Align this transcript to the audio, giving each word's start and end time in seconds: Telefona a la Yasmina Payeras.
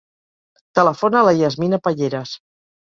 Telefona 0.79 1.21
a 1.21 1.29
la 1.29 1.37
Yasmina 1.43 1.85
Payeras. 1.87 2.39